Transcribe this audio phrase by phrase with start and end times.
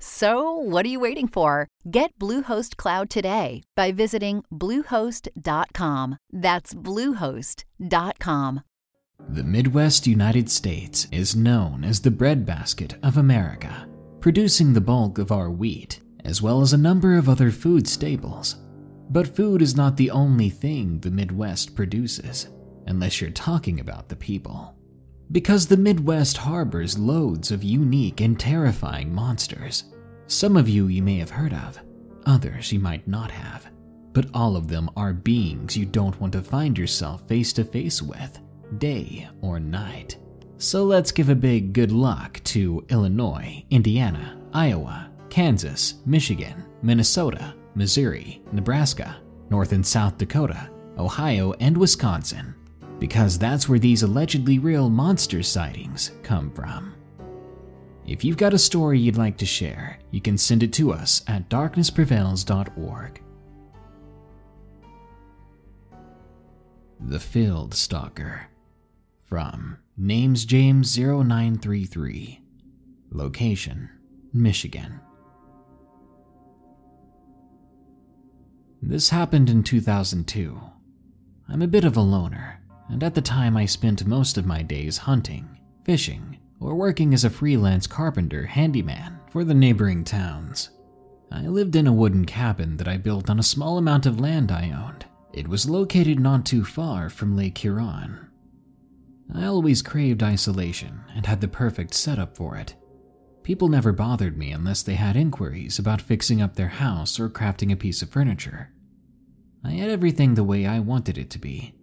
[0.00, 1.68] So, what are you waiting for?
[1.90, 6.18] Get Bluehost Cloud today by visiting Bluehost.com.
[6.32, 8.60] That's Bluehost.com.
[9.28, 13.88] The Midwest United States is known as the breadbasket of America,
[14.20, 18.54] producing the bulk of our wheat, as well as a number of other food staples.
[19.10, 22.48] But food is not the only thing the Midwest produces,
[22.86, 24.77] unless you're talking about the people
[25.30, 29.84] because the Midwest harbors loads of unique and terrifying monsters.
[30.26, 31.78] Some of you you may have heard of,
[32.24, 33.66] others you might not have,
[34.12, 38.00] but all of them are beings you don't want to find yourself face to face
[38.00, 38.38] with,
[38.78, 40.18] day or night.
[40.56, 48.42] So let's give a big good luck to Illinois, Indiana, Iowa, Kansas, Michigan, Minnesota, Missouri,
[48.52, 49.18] Nebraska,
[49.50, 52.54] North and South Dakota, Ohio, and Wisconsin
[52.98, 56.94] because that's where these allegedly real monster sightings come from.
[58.06, 61.22] If you've got a story you'd like to share, you can send it to us
[61.26, 63.22] at darknessprevails.org.
[67.00, 68.48] The Field Stalker
[69.26, 72.40] from Names James 0933
[73.10, 73.90] Location
[74.32, 75.00] Michigan
[78.80, 80.60] This happened in 2002.
[81.48, 82.57] I'm a bit of a loner
[82.88, 87.24] and at the time I spent most of my days hunting, fishing, or working as
[87.24, 90.70] a freelance carpenter handyman for the neighboring towns.
[91.30, 94.50] I lived in a wooden cabin that I built on a small amount of land
[94.50, 95.04] I owned.
[95.32, 98.26] It was located not too far from Lake Huron.
[99.34, 102.74] I always craved isolation and had the perfect setup for it.
[103.42, 107.70] People never bothered me unless they had inquiries about fixing up their house or crafting
[107.70, 108.70] a piece of furniture.
[109.62, 111.77] I had everything the way I wanted it to be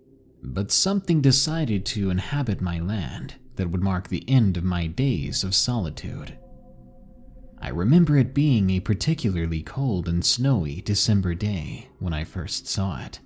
[0.53, 5.43] but something decided to inhabit my land that would mark the end of my days
[5.43, 6.37] of solitude.
[7.61, 12.99] I remember it being a particularly cold and snowy December day when I first saw
[13.03, 13.19] it.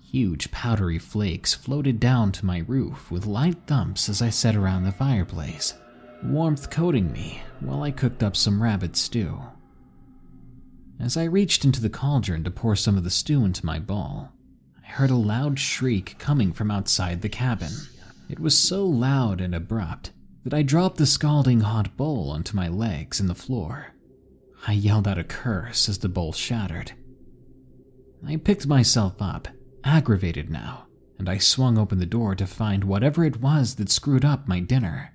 [0.00, 4.84] Huge powdery flakes floated down to my roof with light thumps as I sat around
[4.84, 5.74] the fireplace,
[6.22, 9.42] warmth coating me while I cooked up some rabbit stew.
[11.00, 14.30] As I reached into the cauldron to pour some of the stew into my bowl,
[14.86, 17.72] I heard a loud shriek coming from outside the cabin.
[18.28, 20.12] It was so loud and abrupt
[20.44, 23.88] that I dropped the scalding hot bowl onto my legs in the floor.
[24.66, 26.92] I yelled out a curse as the bowl shattered.
[28.26, 29.48] I picked myself up,
[29.84, 30.86] aggravated now,
[31.18, 34.60] and I swung open the door to find whatever it was that screwed up my
[34.60, 35.12] dinner.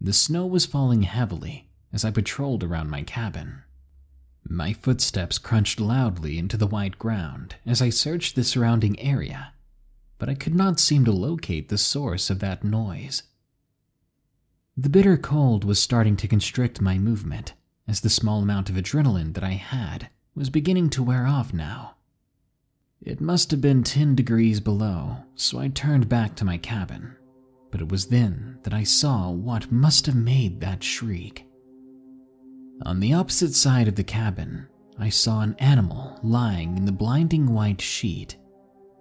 [0.00, 3.62] The snow was falling heavily as I patrolled around my cabin.
[4.48, 9.54] My footsteps crunched loudly into the white ground as I searched the surrounding area,
[10.18, 13.22] but I could not seem to locate the source of that noise.
[14.76, 17.54] The bitter cold was starting to constrict my movement
[17.86, 21.96] as the small amount of adrenaline that I had was beginning to wear off now.
[23.00, 27.16] It must have been 10 degrees below, so I turned back to my cabin,
[27.70, 31.44] but it was then that I saw what must have made that shriek.
[32.84, 34.66] On the opposite side of the cabin,
[34.98, 38.36] I saw an animal lying in the blinding white sheet,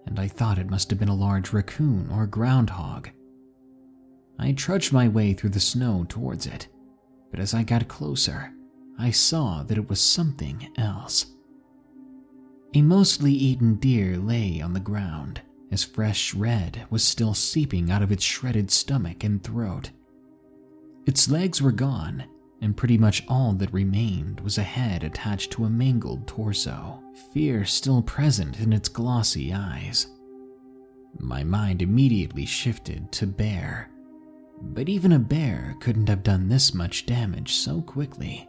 [0.05, 3.09] and I thought it must have been a large raccoon or groundhog.
[4.37, 6.67] I trudged my way through the snow towards it,
[7.31, 8.51] but as I got closer,
[8.99, 11.25] I saw that it was something else.
[12.73, 15.41] A mostly eaten deer lay on the ground,
[15.71, 19.89] as fresh red was still seeping out of its shredded stomach and throat.
[21.05, 22.23] Its legs were gone,
[22.61, 27.01] and pretty much all that remained was a head attached to a mangled torso,
[27.33, 30.07] fear still present in its glossy eyes.
[31.17, 33.89] My mind immediately shifted to bear,
[34.61, 38.47] but even a bear couldn't have done this much damage so quickly.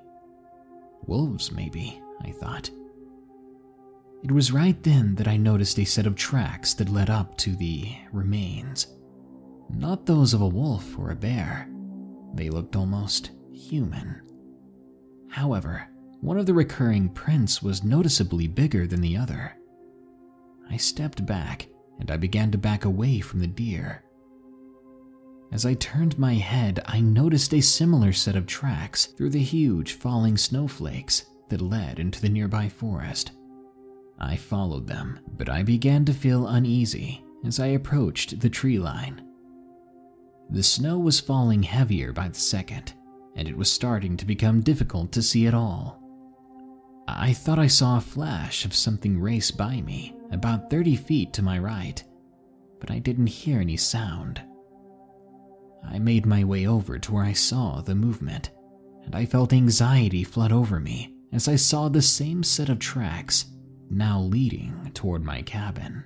[1.07, 2.71] Wolves, maybe, I thought.
[4.23, 7.57] It was right then that I noticed a set of tracks that led up to
[7.57, 8.87] the remains.
[9.71, 11.69] Not those of a wolf or a bear.
[12.35, 14.23] They looked almost human.
[15.29, 15.89] However,
[16.21, 19.57] one of the recurring prints was noticeably bigger than the other.
[20.71, 21.69] I stepped back
[21.99, 24.05] and I began to back away from the deer.
[25.53, 29.93] As I turned my head, I noticed a similar set of tracks through the huge
[29.93, 33.33] falling snowflakes that led into the nearby forest.
[34.19, 39.23] I followed them, but I began to feel uneasy as I approached the tree line.
[40.49, 42.95] The snow was falling heavier by the second,
[43.37, 46.03] and it was starting to become difficult to see at all.
[47.09, 51.43] I thought I saw a flash of something race by me about 30 feet to
[51.43, 52.03] my right,
[52.81, 54.41] but I didn't hear any sound.
[55.85, 58.51] I made my way over to where I saw the movement,
[59.05, 63.47] and I felt anxiety flood over me as I saw the same set of tracks
[63.91, 66.05] now leading toward my cabin.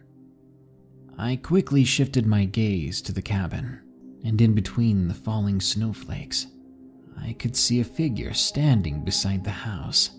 [1.19, 3.81] I quickly shifted my gaze to the cabin,
[4.25, 6.47] and in between the falling snowflakes,
[7.21, 10.11] I could see a figure standing beside the house.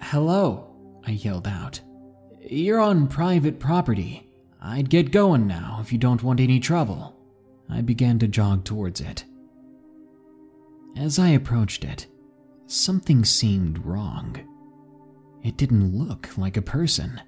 [0.00, 0.74] Hello,
[1.06, 1.80] I yelled out.
[2.40, 4.28] You're on private property.
[4.60, 7.16] I'd get going now if you don't want any trouble.
[7.68, 9.24] I began to jog towards it.
[10.96, 12.06] As I approached it,
[12.66, 14.36] something seemed wrong.
[15.42, 17.20] It didn't look like a person.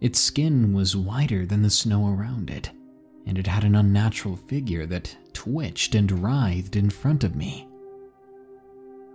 [0.00, 2.70] Its skin was whiter than the snow around it,
[3.26, 7.65] and it had an unnatural figure that twitched and writhed in front of me.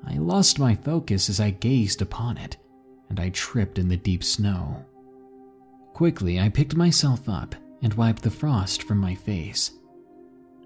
[0.05, 2.57] I lost my focus as I gazed upon it,
[3.09, 4.85] and I tripped in the deep snow.
[5.93, 9.71] Quickly, I picked myself up and wiped the frost from my face.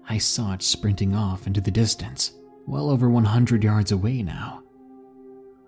[0.08, 2.32] I saw it sprinting off into the distance,
[2.66, 4.62] well over 100 yards away now.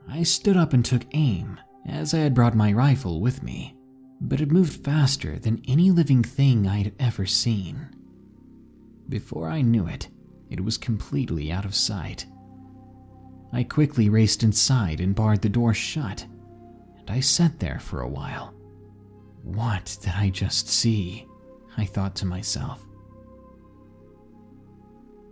[0.08, 3.76] I stood up and took aim, as I had brought my rifle with me,
[4.20, 7.88] but it moved faster than any living thing I had ever seen.
[9.08, 10.08] Before I knew it,
[10.50, 12.26] it was completely out of sight.
[13.52, 16.26] I quickly raced inside and barred the door shut,
[16.98, 18.54] and I sat there for a while.
[19.42, 21.26] What did I just see?
[21.76, 22.84] I thought to myself.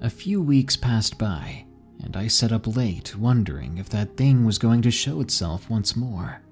[0.00, 1.66] A few weeks passed by,
[2.02, 5.96] and I sat up late wondering if that thing was going to show itself once
[5.96, 6.42] more.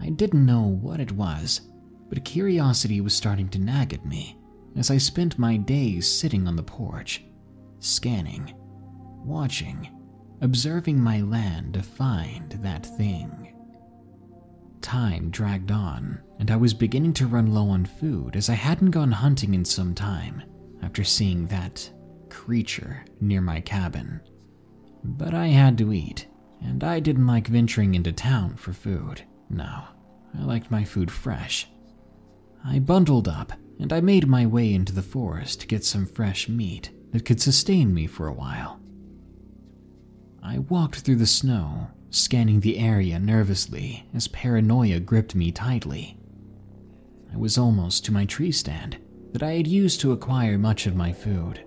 [0.00, 1.62] I didn't know what it was,
[2.08, 4.38] but curiosity was starting to nag at me
[4.76, 7.24] as I spent my days sitting on the porch,
[7.78, 8.54] scanning,
[9.24, 9.88] watching,
[10.44, 13.54] observing my land to find that thing.
[14.82, 18.90] Time dragged on, and I was beginning to run low on food as I hadn't
[18.90, 20.42] gone hunting in some time
[20.82, 21.90] after seeing that
[22.28, 24.20] creature near my cabin.
[25.02, 26.26] But I had to eat,
[26.60, 29.22] and I didn't like venturing into town for food.
[29.48, 29.84] No,
[30.38, 31.68] I liked my food fresh.
[32.62, 36.50] I bundled up and I made my way into the forest to get some fresh
[36.50, 38.80] meat that could sustain me for a while.
[40.46, 46.18] I walked through the snow, scanning the area nervously as paranoia gripped me tightly.
[47.32, 48.98] I was almost to my tree stand
[49.32, 51.64] that I had used to acquire much of my food.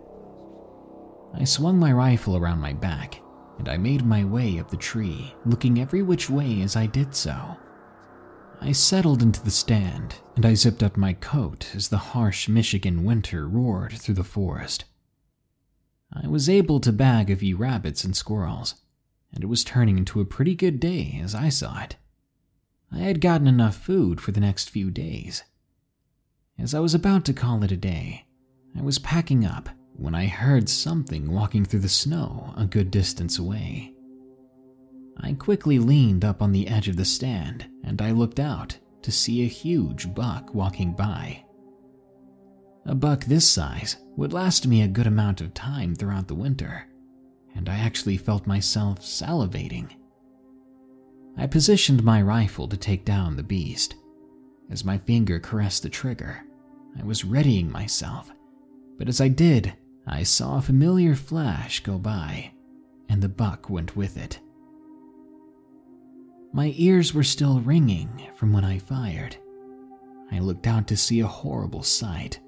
[1.34, 3.20] I swung my rifle around my back
[3.58, 7.16] and I made my way up the tree, looking every which way as I did
[7.16, 7.58] so.
[8.62, 13.04] I settled into the stand and I zipped up my coat as the harsh Michigan
[13.04, 14.86] winter roared through the forest.
[16.12, 18.76] I was able to bag a few rabbits and squirrels,
[19.34, 21.98] and it was turning into a pretty good day as I saw it.
[22.92, 25.44] I had gotten enough food for the next few days.
[26.58, 28.26] As I was about to call it a day,
[28.78, 33.38] I was packing up when I heard something walking through the snow a good distance
[33.38, 33.94] away.
[35.20, 39.12] I quickly leaned up on the edge of the stand and I looked out to
[39.12, 41.44] see a huge buck walking by.
[42.88, 46.88] A buck this size would last me a good amount of time throughout the winter,
[47.54, 49.92] and I actually felt myself salivating.
[51.38, 53.96] I positioned my rifle to take down the beast.
[54.72, 56.46] As my finger caressed the trigger,
[56.98, 58.32] I was readying myself,
[58.98, 59.74] but as I did,
[60.08, 62.54] I saw a familiar flash go by,
[63.10, 64.40] and the buck went with it.
[66.54, 69.36] My ears were still ringing from when I fired.
[70.32, 72.40] I looked out to see a horrible sight.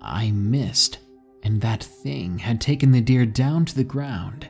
[0.00, 0.98] I missed,
[1.42, 4.48] and that thing had taken the deer down to the ground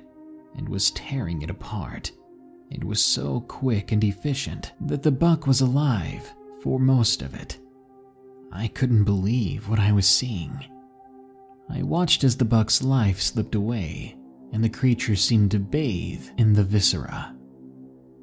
[0.56, 2.12] and was tearing it apart.
[2.70, 7.58] It was so quick and efficient that the buck was alive for most of it.
[8.52, 10.64] I couldn't believe what I was seeing.
[11.68, 14.16] I watched as the buck's life slipped away
[14.52, 17.34] and the creature seemed to bathe in the viscera.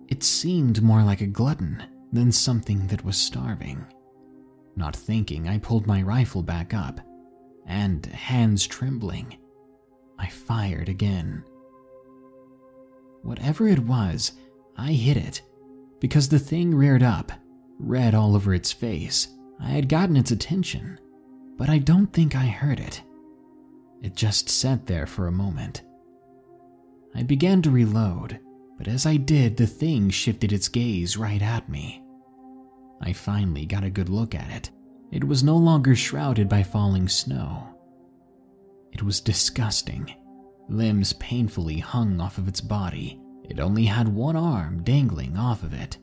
[0.08, 3.86] It seemed more like a glutton than something that was starving.
[4.75, 7.00] Not thinking, I pulled my rifle back up,
[7.65, 9.38] and, hands trembling,
[10.17, 11.43] I fired again.
[13.24, 14.34] whatever it was,
[14.77, 15.41] I hit it.
[16.00, 17.32] Because the thing reared up,
[17.79, 19.29] red all over its face.
[19.60, 21.00] I had gotten its attention,
[21.58, 23.01] but I don't think I heard it.
[24.01, 25.84] It just sat there for a moment.
[27.15, 28.39] I began to reload,
[28.77, 32.03] but as I did, the thing shifted its gaze right at me.
[33.01, 34.72] I finally got a good look at it.
[35.13, 37.67] It was no longer shrouded by falling snow.
[38.91, 40.12] It was disgusting.
[40.67, 43.22] Limbs painfully hung off of its body.
[43.43, 46.00] It only had one arm dangling off of it.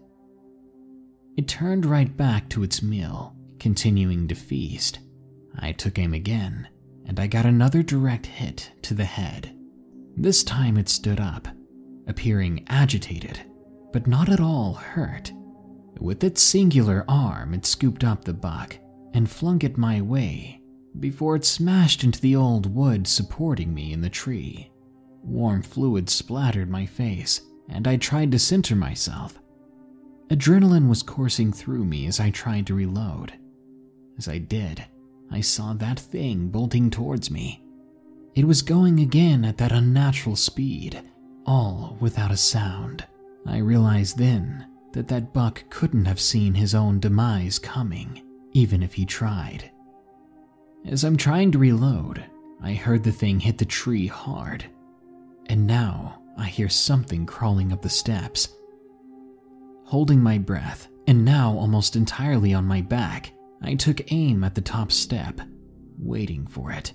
[1.36, 5.00] It turned right back to its meal, continuing to feast.
[5.58, 6.68] I took aim again,
[7.04, 9.52] and I got another direct hit to the head.
[10.16, 11.48] This time it stood up,
[12.06, 13.40] appearing agitated,
[13.92, 15.32] but not at all hurt.
[15.98, 18.78] With its singular arm, it scooped up the buck
[19.12, 20.60] and flung it my way
[20.98, 24.70] before it smashed into the old wood supporting me in the tree.
[25.22, 29.38] Warm fluid splattered my face, and I tried to center myself.
[30.30, 33.32] Adrenaline was coursing through me as I tried to reload.
[34.18, 34.84] As I did,
[35.30, 37.62] I saw that thing bolting towards me.
[38.34, 41.00] It was going again at that unnatural speed,
[41.46, 43.06] all without a sound.
[43.46, 48.94] I realized then that that buck couldn't have seen his own demise coming, even if
[48.94, 49.70] he tried.
[50.86, 52.24] As I'm trying to reload,
[52.62, 54.64] I heard the thing hit the tree hard.
[55.46, 58.48] And now I hear something crawling up the steps.
[59.84, 64.60] Holding my breath, and now almost entirely on my back, I took aim at the
[64.60, 65.40] top step,
[65.98, 66.92] waiting for it.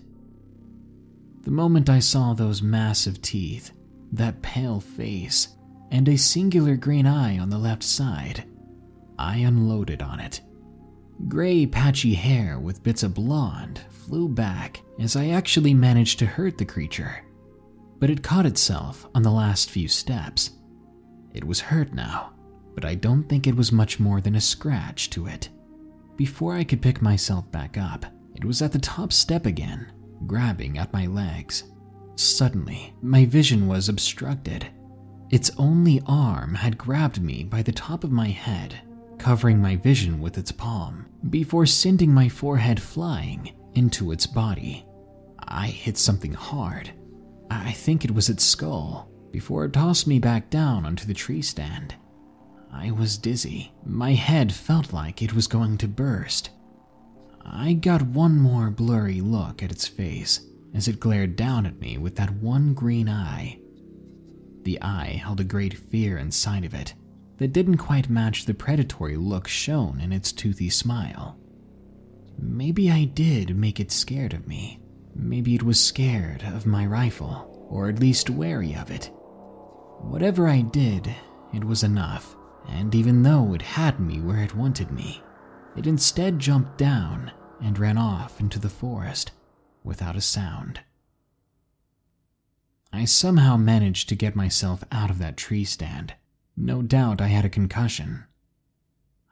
[1.41, 3.71] The moment I saw those massive teeth,
[4.13, 5.50] that pale face,
[5.91, 8.45] and a singular green eye on the left side,
[9.19, 10.41] I unloaded on it.
[11.27, 16.57] Gray, patchy hair with bits of blonde flew back as I actually managed to hurt
[16.57, 17.24] the creature,
[18.00, 20.51] but it caught itself on the last few steps.
[21.34, 22.34] It was hurt now,
[22.75, 25.50] but I don't think it was much more than a scratch to it.
[26.15, 28.05] Before I could pick myself back up,
[28.36, 29.91] it was at the top step again,
[30.27, 31.63] grabbing at my legs.
[32.15, 34.67] Suddenly, my vision was obstructed.
[35.31, 38.81] Its only arm had grabbed me by the top of my head,
[39.17, 44.86] covering my vision with its palm, before sending my forehead flying into its body.
[45.39, 46.91] I hit something hard.
[47.50, 51.41] I think it was its skull, before it tossed me back down onto the tree
[51.41, 51.95] stand.
[52.72, 53.74] I was dizzy.
[53.86, 56.50] My head felt like it was going to burst.
[57.45, 60.41] I got one more blurry look at its face
[60.74, 63.60] as it glared down at me with that one green eye.
[64.63, 66.93] The eye held a great fear inside of it
[67.38, 71.38] that didn't quite match the predatory look shown in its toothy smile.
[72.38, 74.82] Maybe I did make it scared of me.
[75.13, 79.12] Maybe it was scared of my rifle, or at least wary of it.
[80.00, 81.13] Whatever I did,
[81.54, 82.36] it was enough,
[82.68, 85.24] and even though it had me where it wanted me,
[85.75, 89.32] it instead jumped down and ran off into the forest
[89.84, 90.82] without a sound.
[92.92, 96.13] I somehow managed to get myself out of that tree stand.
[96.57, 98.24] No doubt I had a concussion.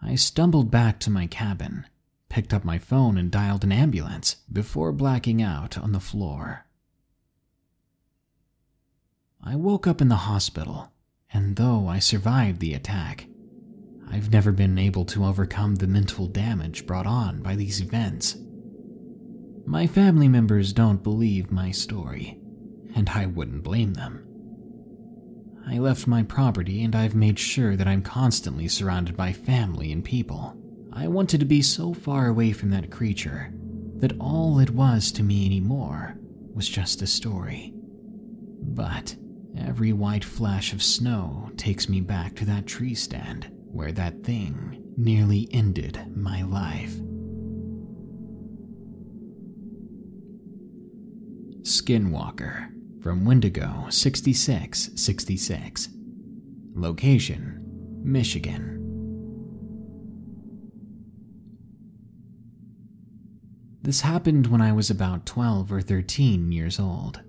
[0.02, 1.86] I stumbled back to my cabin,
[2.28, 6.66] picked up my phone, and dialed an ambulance before blacking out on the floor.
[9.42, 10.92] I woke up in the hospital,
[11.32, 13.28] and though I survived the attack,
[14.10, 18.38] I've never been able to overcome the mental damage brought on by these events.
[19.66, 22.40] My family members don't believe my story,
[22.96, 24.33] and I wouldn't blame them.
[25.66, 30.04] I left my property and I've made sure that I'm constantly surrounded by family and
[30.04, 30.56] people.
[30.92, 33.52] I wanted to be so far away from that creature
[33.98, 36.16] that all it was to me anymore
[36.54, 37.74] was just a story.
[37.76, 39.16] But
[39.58, 44.84] every white flash of snow takes me back to that tree stand where that thing
[44.98, 46.96] nearly ended my life.
[51.64, 52.70] Skinwalker
[53.04, 55.90] from Wendigo 6666.
[56.74, 57.60] Location
[58.02, 58.80] Michigan.
[63.82, 67.22] This happened when I was about 12 or 13 years old.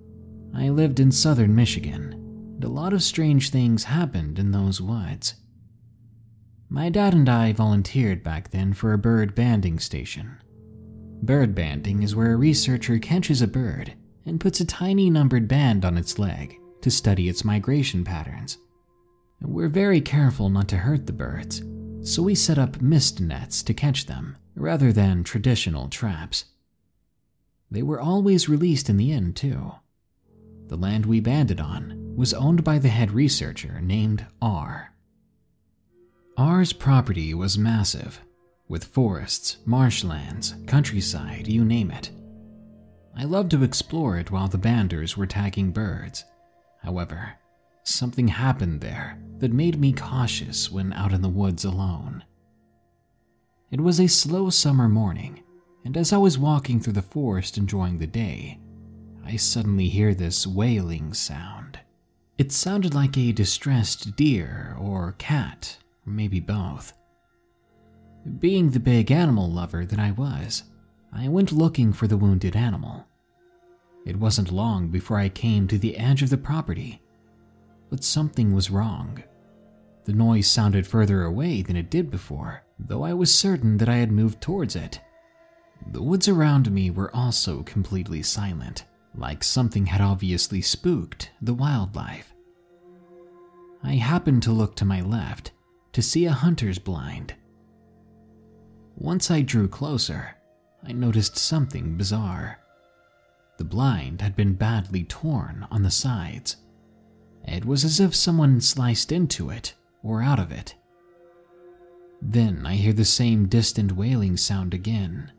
[0.54, 2.12] I lived in southern Michigan,
[2.54, 5.35] and a lot of strange things happened in those woods.
[6.69, 10.37] My dad and I volunteered back then for a bird banding station.
[11.21, 13.95] Bird banding is where a researcher catches a bird
[14.26, 18.59] and puts a tiny numbered band on its leg to study its migration patterns.
[19.40, 21.62] We're very careful not to hurt the birds,
[22.02, 26.47] so we set up mist nets to catch them rather than traditional traps.
[27.71, 29.73] They were always released in the end, too.
[30.69, 34.93] The land we banded on was owned by the head researcher named R.
[36.37, 38.21] R's property was massive,
[38.69, 42.11] with forests, marshlands, countryside, you name it.
[43.16, 46.25] I loved to explore it while the banders were tagging birds.
[46.83, 47.35] However,
[47.85, 52.25] something happened there that made me cautious when out in the woods alone.
[53.71, 55.42] It was a slow summer morning,
[55.85, 58.59] and as I was walking through the forest enjoying the day,
[59.25, 61.78] I suddenly hear this wailing sound.
[62.37, 66.92] It sounded like a distressed deer or cat, or maybe both.
[68.38, 70.64] Being the big animal lover that I was,
[71.16, 73.06] I went looking for the wounded animal.
[74.04, 77.02] It wasn't long before I came to the edge of the property,
[77.88, 79.23] but something was wrong.
[80.04, 83.97] The noise sounded further away than it did before, though I was certain that I
[83.97, 85.00] had moved towards it.
[85.92, 92.35] The woods around me were also completely silent, like something had obviously spooked the wildlife.
[93.83, 95.52] I happened to look to my left
[95.92, 97.35] to see a hunter's blind.
[98.97, 100.35] Once I drew closer,
[100.86, 102.58] I noticed something bizarre.
[103.56, 106.56] The blind had been badly torn on the sides.
[107.44, 110.74] It was as if someone sliced into it or out of it.
[112.20, 115.32] Then I hear the same distant wailing sound again,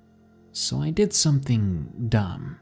[0.51, 2.59] so I did something dumb.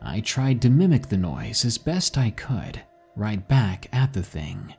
[0.00, 2.82] I tried to mimic the noise as best I could,
[3.16, 4.74] right back at the thing.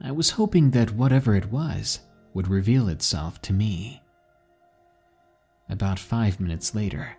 [0.00, 2.00] I was hoping that whatever it was
[2.34, 4.02] would reveal itself to me.
[5.68, 7.16] About five minutes later,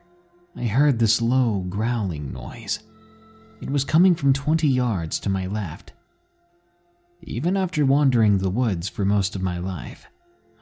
[0.55, 2.79] I heard this low, growling noise.
[3.61, 5.93] It was coming from 20 yards to my left.
[7.21, 10.07] Even after wandering the woods for most of my life,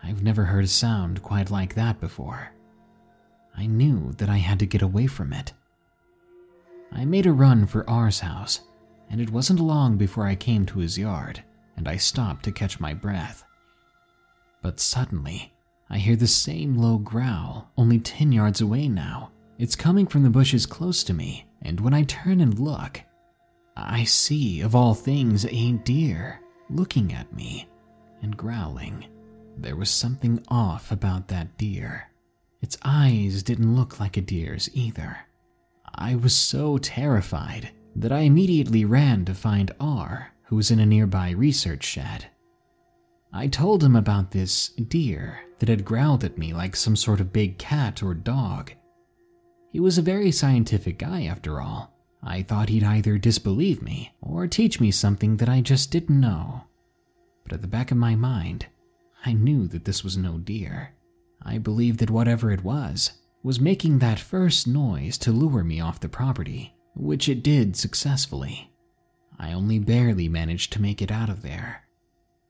[0.04, 2.51] I've never heard a sound quite like that before.
[3.58, 5.54] I knew that I had to get away from it.
[6.92, 8.62] I made a run for R's house,
[9.10, 11.44] and it wasn't long before I came to his yard
[11.77, 13.44] and I stopped to catch my breath.
[14.62, 15.54] But suddenly,
[15.89, 19.31] I hear the same low growl, only 10 yards away now.
[19.57, 23.01] It's coming from the bushes close to me, and when I turn and look,
[23.77, 27.70] I see, of all things, a deer looking at me
[28.22, 29.05] and growling.
[29.57, 32.09] There was something off about that deer.
[32.62, 35.18] Its eyes didn't look like a deer's either.
[35.94, 40.86] I was so terrified that I immediately ran to find R, who was in a
[40.86, 42.25] nearby research shed.
[43.31, 47.33] I told him about this deer that had growled at me like some sort of
[47.33, 48.72] big cat or dog.
[49.72, 51.94] He was a very scientific guy, after all.
[52.24, 56.63] I thought he'd either disbelieve me or teach me something that I just didn't know.
[57.44, 58.65] But at the back of my mind,
[59.25, 60.94] I knew that this was no deer.
[61.41, 63.11] I believed that whatever it was
[63.44, 68.72] was making that first noise to lure me off the property, which it did successfully.
[69.37, 71.83] I only barely managed to make it out of there.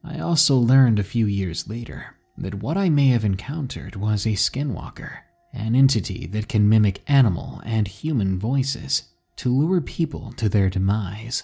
[0.03, 4.29] I also learned a few years later that what I may have encountered was a
[4.31, 5.19] skinwalker,
[5.53, 9.03] an entity that can mimic animal and human voices
[9.37, 11.43] to lure people to their demise.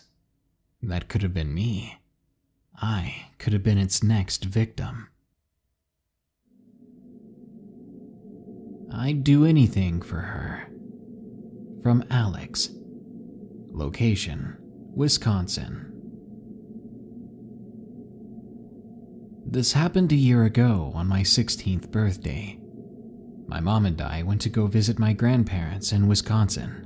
[0.81, 1.99] That could have been me.
[2.81, 5.07] I could have been its next victim.
[8.93, 10.67] I'd do anything for her.
[11.81, 12.69] From Alex.
[13.71, 14.57] Location
[14.93, 15.90] Wisconsin.
[19.45, 22.59] This happened a year ago on my 16th birthday.
[23.47, 26.85] My mom and I went to go visit my grandparents in Wisconsin.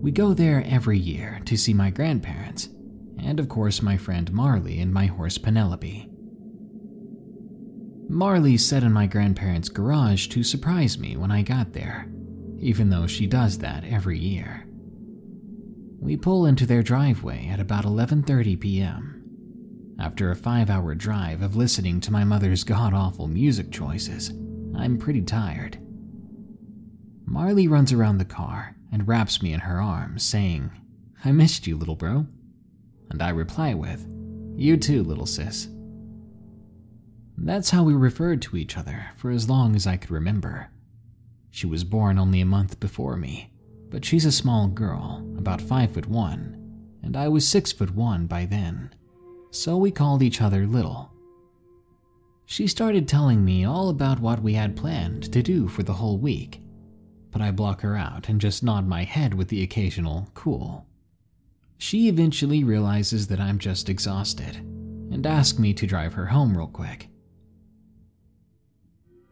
[0.00, 2.68] We go there every year to see my grandparents,
[3.18, 6.08] and of course, my friend Marley and my horse Penelope.
[8.08, 12.10] Marley sat in my grandparents' garage to surprise me when I got there,
[12.60, 14.66] even though she does that every year.
[16.00, 19.11] We pull into their driveway at about 11:30 p.m.
[20.02, 24.30] After a 5-hour drive of listening to my mother's god-awful music choices,
[24.76, 25.78] I'm pretty tired.
[27.24, 30.72] Marley runs around the car and wraps me in her arms, saying,
[31.24, 32.26] I missed you, little bro.
[33.10, 34.04] And I reply with,
[34.56, 35.68] You too, little sis.
[37.38, 40.68] That's how we referred to each other for as long as I could remember.
[41.52, 43.52] She was born only a month before me,
[43.88, 46.58] but she's a small girl, about five foot one,
[47.04, 48.92] and I was six foot one by then,
[49.52, 51.12] so we called each other Little.
[52.46, 56.18] She started telling me all about what we had planned to do for the whole
[56.18, 56.60] week,
[57.30, 60.86] but I block her out and just nod my head with the occasional cool.
[61.78, 66.66] She eventually realizes that I'm just exhausted and asks me to drive her home real
[66.66, 67.08] quick.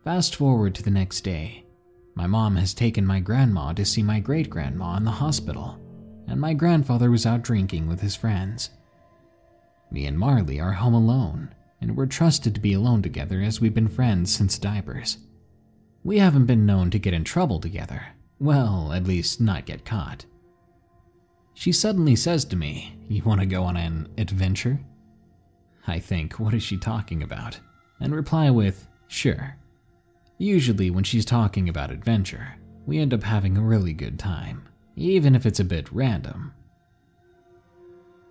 [0.04, 1.64] Fast forward to the next day,
[2.14, 5.78] my mom has taken my grandma to see my great grandma in the hospital,
[6.26, 8.70] and my grandfather was out drinking with his friends.
[9.90, 13.74] Me and Marley are home alone, and we're trusted to be alone together as we've
[13.74, 15.18] been friends since diapers.
[16.04, 18.02] We haven't been known to get in trouble together.
[18.38, 20.24] Well, at least not get caught.
[21.54, 24.80] She suddenly says to me, You want to go on an adventure?
[25.86, 27.58] I think, What is she talking about?
[28.00, 29.56] and reply with, Sure.
[30.38, 32.54] Usually, when she's talking about adventure,
[32.86, 36.54] we end up having a really good time, even if it's a bit random.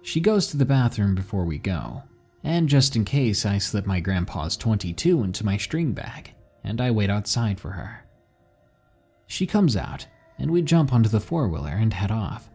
[0.02, 2.04] She goes to the bathroom before we go,
[2.44, 6.34] and just in case, I slip my grandpa's 22 into my string bag,
[6.64, 8.06] and I wait outside for her.
[9.28, 10.08] She comes out,
[10.38, 12.50] and we jump onto the four wheeler and head off.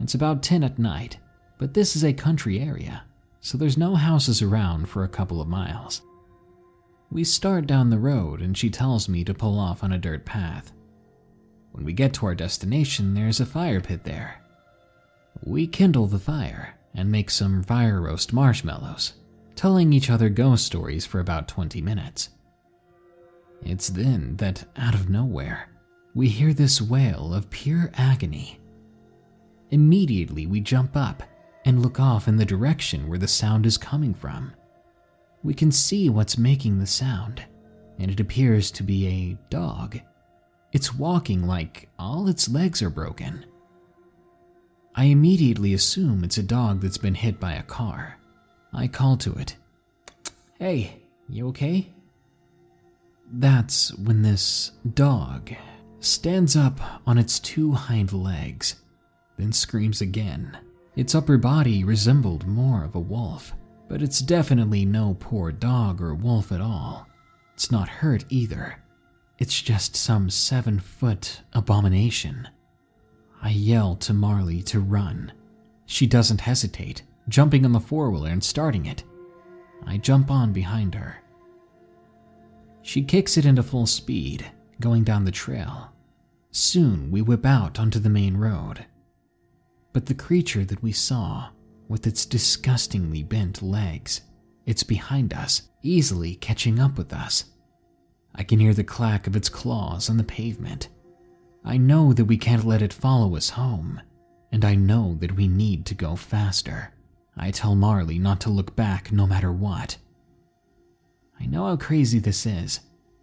[0.00, 1.16] It's about 10 at night,
[1.58, 3.04] but this is a country area,
[3.40, 6.02] so there's no houses around for a couple of miles.
[7.10, 10.24] We start down the road, and she tells me to pull off on a dirt
[10.24, 10.72] path.
[11.72, 14.43] When we get to our destination, there's a fire pit there.
[15.42, 19.14] We kindle the fire and make some fire roast marshmallows,
[19.56, 22.30] telling each other ghost stories for about 20 minutes.
[23.62, 25.68] It's then that, out of nowhere,
[26.14, 28.60] we hear this wail of pure agony.
[29.70, 31.22] Immediately, we jump up
[31.64, 34.52] and look off in the direction where the sound is coming from.
[35.42, 37.42] We can see what's making the sound,
[37.98, 39.98] and it appears to be a dog.
[40.72, 43.44] It's walking like all its legs are broken.
[44.96, 48.18] I immediately assume it's a dog that's been hit by a car.
[48.72, 49.56] I call to it,
[50.58, 51.92] Hey, you okay?
[53.32, 55.52] That's when this dog
[55.98, 58.76] stands up on its two hind legs,
[59.36, 60.56] then screams again.
[60.94, 63.52] Its upper body resembled more of a wolf,
[63.88, 67.08] but it's definitely no poor dog or wolf at all.
[67.54, 68.76] It's not hurt either.
[69.38, 72.48] It's just some seven foot abomination.
[73.44, 75.30] I yell to Marley to run.
[75.84, 79.04] She doesn't hesitate, jumping on the four wheeler and starting it.
[79.86, 81.18] I jump on behind her.
[82.80, 85.92] She kicks it into full speed, going down the trail.
[86.52, 88.86] Soon we whip out onto the main road.
[89.92, 91.50] But the creature that we saw,
[91.86, 94.22] with its disgustingly bent legs,
[94.64, 97.44] it's behind us, easily catching up with us.
[98.34, 100.88] I can hear the clack of its claws on the pavement.
[101.64, 104.00] I know that we can't let it follow us home,
[104.52, 106.92] and I know that we need to go faster.
[107.36, 109.96] I tell Marley not to look back no matter what.
[111.40, 112.80] I know how crazy this is,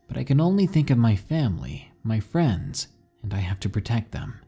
[0.08, 2.88] but I can only think of my family, my friends,
[3.21, 4.39] and I have to protect them.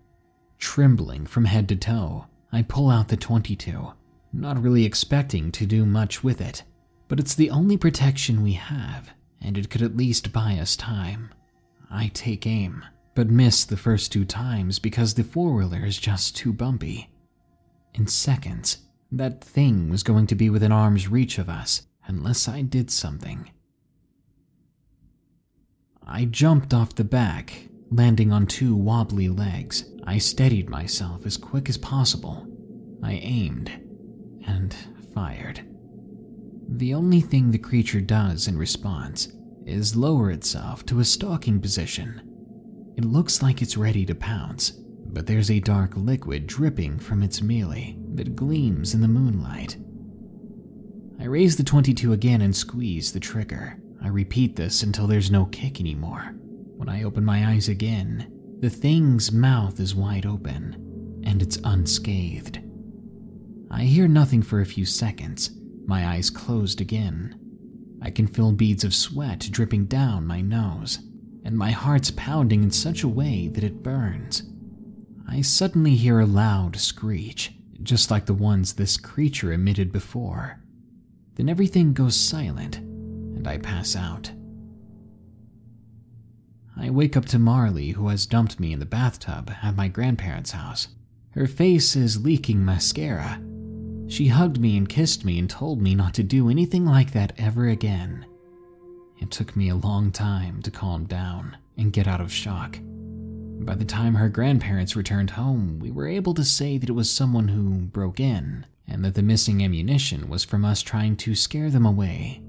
[0.58, 3.94] Trembling from head to toe, I pull out the 22,
[4.34, 6.64] not really expecting to do much with it,
[7.08, 11.30] but it's the only protection we have, and it could at least buy us time.
[11.92, 12.84] I take aim,
[13.16, 17.10] but miss the first two times because the four wheeler is just too bumpy.
[17.94, 18.78] In seconds,
[19.12, 23.52] that thing was going to be within arm's reach of us unless I did something.
[26.06, 29.86] I jumped off the back, landing on two wobbly legs.
[30.06, 32.48] I steadied myself as quick as possible.
[33.02, 33.72] I aimed
[34.48, 34.76] and
[35.14, 35.66] fired.
[36.68, 39.32] The only thing the creature does in response
[39.66, 42.33] is lower itself to a stalking position.
[42.96, 47.42] It looks like it's ready to pounce, but there's a dark liquid dripping from its
[47.42, 49.78] melee that gleams in the moonlight.
[51.20, 53.80] I raise the 22 again and squeeze the trigger.
[54.04, 56.36] I repeat this until there's no kick anymore.
[56.76, 62.60] When I open my eyes again, the thing's mouth is wide open, and it's unscathed.
[63.72, 65.52] I hear nothing for a few seconds,
[65.86, 67.40] my eyes closed again.
[68.02, 71.00] I can feel beads of sweat dripping down my nose,
[71.44, 74.44] and my heart's pounding in such a way that it burns.
[75.28, 80.60] I suddenly hear a loud screech, just like the ones this creature emitted before.
[81.36, 84.32] Then everything goes silent, and I pass out.
[86.78, 90.52] I wake up to Marley, who has dumped me in the bathtub at my grandparents'
[90.52, 90.90] house.
[91.32, 93.42] Her face is leaking mascara.
[94.08, 97.34] She hugged me and kissed me and told me not to do anything like that
[97.38, 98.26] ever again.
[99.24, 102.78] It took me a long time to calm down and get out of shock.
[102.82, 107.10] By the time her grandparents returned home, we were able to say that it was
[107.10, 111.70] someone who broke in and that the missing ammunition was from us trying to scare
[111.70, 112.42] them away.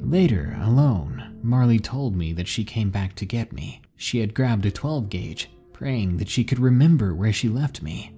[0.00, 3.80] Later, alone, Marley told me that she came back to get me.
[3.94, 8.12] She had grabbed a 12 gauge, praying that she could remember where she left me,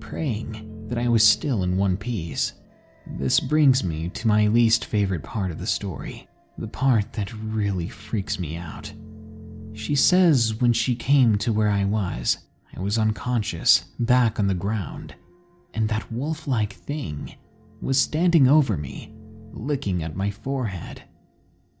[0.00, 2.54] praying that I was still in one piece.
[3.06, 7.88] This brings me to my least favorite part of the story, the part that really
[7.88, 8.92] freaks me out.
[9.72, 12.38] She says when she came to where I was,
[12.76, 15.14] I was unconscious, back on the ground,
[15.72, 17.34] and that wolf like thing
[17.80, 19.12] was standing over me,
[19.52, 21.02] licking at my forehead.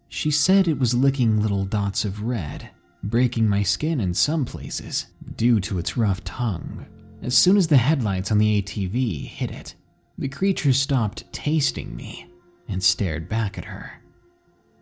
[0.08, 2.70] She said it was licking little dots of red,
[3.02, 5.06] breaking my skin in some places
[5.36, 6.86] due to its rough tongue.
[7.22, 9.74] As soon as the headlights on the ATV hit it,
[10.18, 12.28] the creature stopped tasting me
[12.68, 14.00] and stared back at her.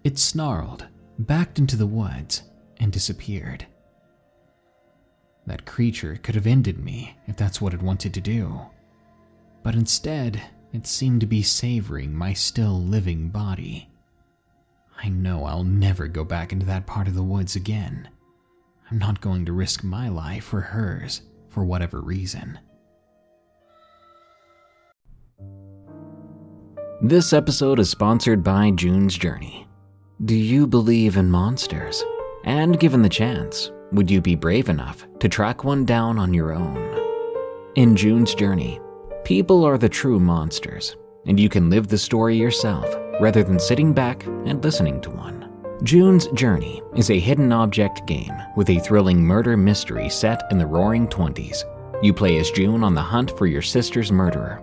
[0.05, 0.87] It snarled,
[1.19, 2.43] backed into the woods,
[2.79, 3.67] and disappeared.
[5.47, 8.61] That creature could have ended me if that's what it wanted to do.
[9.62, 13.88] But instead, it seemed to be savoring my still living body.
[15.03, 18.09] I know I'll never go back into that part of the woods again.
[18.91, 22.59] I'm not going to risk my life or hers for whatever reason.
[27.01, 29.67] This episode is sponsored by June's Journey.
[30.24, 32.04] Do you believe in monsters?
[32.44, 36.52] And given the chance, would you be brave enough to track one down on your
[36.52, 36.76] own?
[37.74, 38.78] In June's Journey,
[39.24, 40.94] people are the true monsters,
[41.26, 42.87] and you can live the story yourself
[43.20, 45.50] rather than sitting back and listening to one.
[45.82, 50.66] June's Journey is a hidden object game with a thrilling murder mystery set in the
[50.66, 51.64] roaring 20s.
[52.00, 54.62] You play as June on the hunt for your sister's murderer.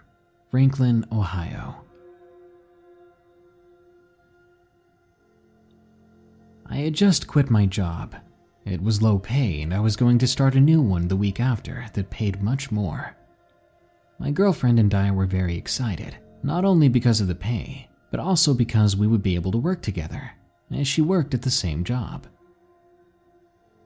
[0.51, 1.77] Franklin, Ohio.
[6.65, 8.17] I had just quit my job.
[8.65, 11.39] It was low pay, and I was going to start a new one the week
[11.39, 13.15] after that paid much more.
[14.19, 18.53] My girlfriend and I were very excited, not only because of the pay, but also
[18.53, 20.31] because we would be able to work together,
[20.69, 22.27] as she worked at the same job.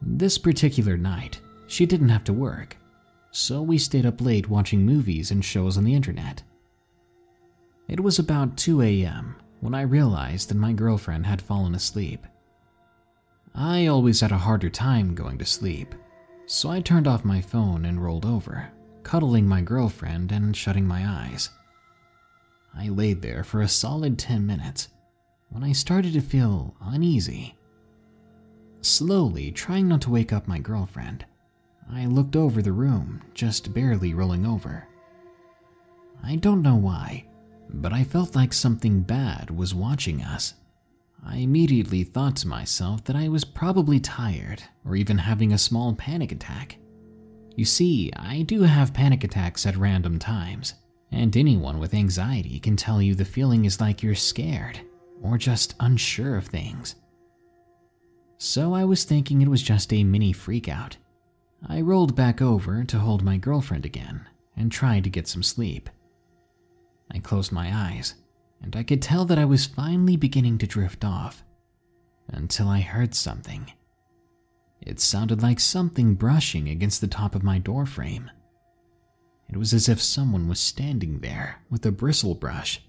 [0.02, 2.76] This particular night, she didn't have to work,
[3.30, 6.42] so we stayed up late watching movies and shows on the internet.
[7.88, 9.36] It was about 2 a.m.
[9.60, 12.26] when I realized that my girlfriend had fallen asleep.
[13.54, 15.94] I always had a harder time going to sleep,
[16.46, 18.70] so I turned off my phone and rolled over,
[19.04, 21.52] cuddling my girlfriend and shutting my eyes.
[22.76, 24.90] I laid there for a solid 10 minutes
[25.50, 27.56] when I started to feel uneasy.
[28.82, 31.26] Slowly, trying not to wake up my girlfriend,
[31.90, 34.88] I looked over the room, just barely rolling over.
[36.24, 37.26] I don't know why,
[37.82, 40.54] but I felt like something bad was watching us.
[41.26, 45.94] I immediately thought to myself that I was probably tired or even having a small
[45.94, 46.78] panic attack.
[47.56, 50.76] You see, I do have panic attacks at random times,
[51.12, 54.80] and anyone with anxiety can tell you the feeling is like you're scared
[55.22, 56.96] or just unsure of things.
[58.38, 60.98] So I was thinking it was just a mini freakout.
[61.68, 65.90] I rolled back over to hold my girlfriend again and tried to get some sleep.
[67.12, 68.16] I closed my eyes
[68.62, 71.44] and I could tell that I was finally beginning to drift off
[72.28, 73.72] until I heard something.
[74.82, 78.32] It sounded like something brushing against the top of my door frame.
[79.50, 82.82] It was as if someone was standing there with a bristle brush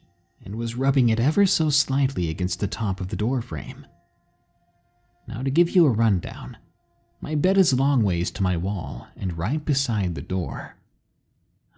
[0.44, 3.87] and was rubbing it ever so slightly against the top of the door frame.
[5.29, 6.57] Now, to give you a rundown,
[7.20, 10.76] my bed is long ways to my wall and right beside the door.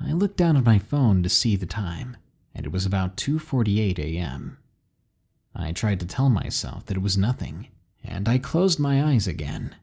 [0.00, 2.16] I looked down at my phone to see the time
[2.54, 4.58] and it was about 2:48 a.m.
[5.54, 7.68] I tried to tell myself that it was nothing,
[8.04, 9.74] and I closed my eyes again.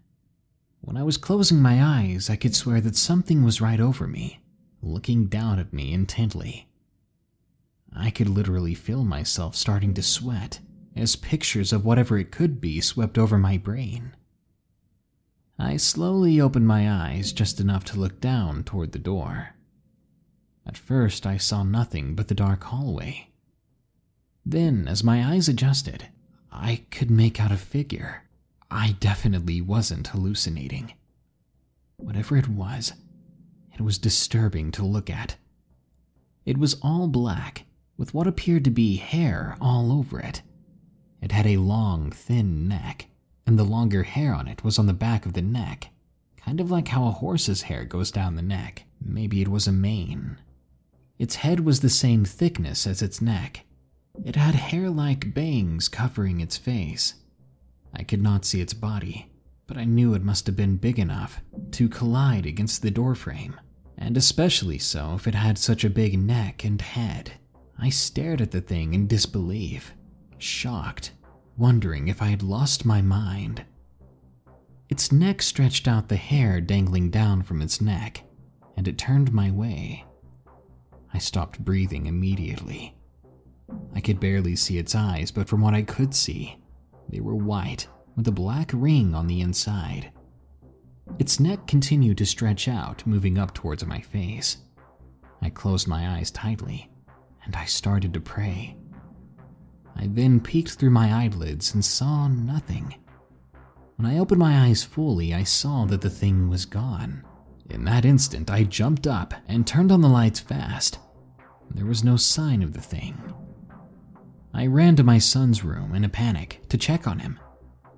[0.82, 4.40] When I was closing my eyes, I could swear that something was right over me,
[4.82, 6.68] looking down at me intently.
[7.92, 10.60] I could literally feel myself starting to sweat
[10.96, 14.16] as pictures of whatever it could be swept over my brain.
[15.58, 19.55] I slowly opened my eyes just enough to look down toward the door.
[20.66, 23.30] At first, I saw nothing but the dark hallway.
[24.46, 26.08] Then, as my eyes adjusted,
[26.52, 28.24] I could make out a figure.
[28.70, 30.94] I definitely wasn't hallucinating.
[31.98, 32.94] Whatever it was,
[33.76, 35.36] It was disturbing to look at.
[36.46, 37.66] It was all black,
[37.98, 40.42] with what appeared to be hair all over it.
[41.22, 43.08] It had a long, thin neck,
[43.46, 45.90] and the longer hair on it was on the back of the neck,
[46.38, 48.84] kind of like how a horse's hair goes down the neck.
[49.02, 50.38] Maybe it was a mane.
[51.18, 53.66] Its head was the same thickness as its neck.
[54.24, 57.16] It had hair like bangs covering its face.
[57.94, 59.32] I could not see its body,
[59.68, 63.56] but I knew it must have been big enough to collide against the doorframe,
[63.98, 67.34] and especially so if it had such a big neck and head.
[67.78, 69.94] I stared at the thing in disbelief,
[70.38, 71.12] shocked,
[71.58, 73.64] wondering if I had lost my mind.
[74.90, 78.24] Its neck stretched out the hair dangling down from its neck,
[78.78, 80.06] and it turned my way.
[81.16, 82.94] I stopped breathing immediately.
[83.96, 86.58] I could barely see its eyes, but from what I could see,
[87.08, 90.12] they were white with a black ring on the inside.
[91.18, 94.58] Its neck continued to stretch out, moving up towards my face.
[95.42, 96.92] I closed my eyes tightly,
[97.46, 98.76] and I started to pray.
[99.96, 102.94] I then peeked through my eyelids and saw nothing.
[103.96, 107.24] When I opened my eyes fully, I saw that the thing was gone.
[107.70, 111.00] In that instant, I jumped up and turned on the lights fast.
[111.72, 113.22] There was no sign of the thing.
[114.54, 117.40] I ran to my son's room in a panic to check on him,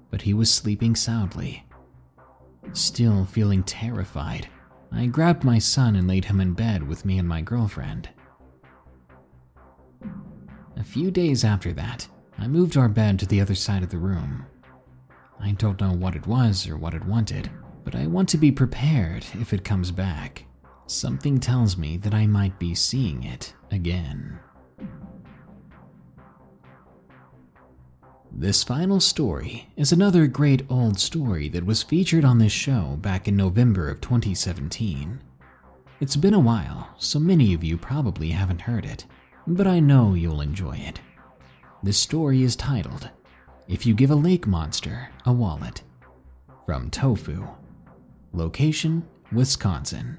[0.09, 1.65] but he was sleeping soundly.
[2.73, 4.47] Still feeling terrified,
[4.91, 8.09] I grabbed my son and laid him in bed with me and my girlfriend.
[10.75, 13.97] A few days after that, I moved our bed to the other side of the
[13.97, 14.45] room.
[15.39, 17.49] I don't know what it was or what it wanted,
[17.83, 20.45] but I want to be prepared if it comes back.
[20.87, 24.39] Something tells me that I might be seeing it again.
[28.31, 33.27] This final story is another great old story that was featured on this show back
[33.27, 35.19] in November of 2017.
[35.99, 39.05] It's been a while, so many of you probably haven't heard it,
[39.45, 41.01] but I know you'll enjoy it.
[41.83, 43.09] This story is titled
[43.67, 45.81] If You Give a Lake Monster a Wallet
[46.65, 47.45] from Tofu.
[48.31, 50.17] Location Wisconsin.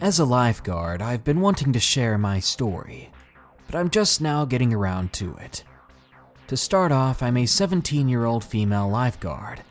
[0.00, 3.10] As a lifeguard, I've been wanting to share my story,
[3.66, 5.64] but I'm just now getting around to it.
[6.48, 9.62] To start off, I'm a 17 year old female lifeguard.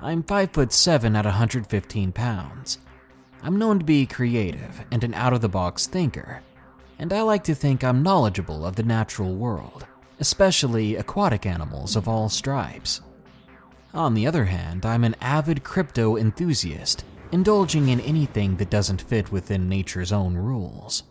[0.00, 2.78] I'm 5 foot 7 at 115 pounds.
[3.42, 6.42] I'm known to be creative and an out of the box thinker,
[6.98, 9.86] and I like to think I'm knowledgeable of the natural world,
[10.18, 13.02] especially aquatic animals of all stripes.
[13.94, 19.32] On the other hand, I'm an avid crypto enthusiast, indulging in anything that doesn't fit
[19.32, 21.02] within nature's own rules.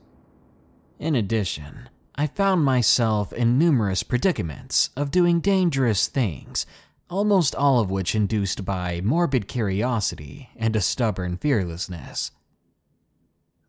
[1.00, 6.66] In addition, I found myself in numerous predicaments of doing dangerous things
[7.10, 12.32] almost all of which induced by morbid curiosity and a stubborn fearlessness.